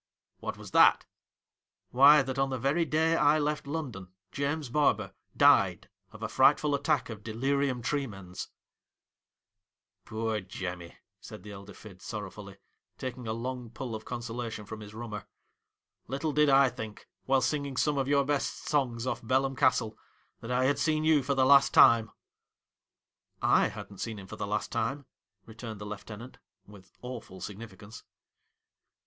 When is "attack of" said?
6.73-7.21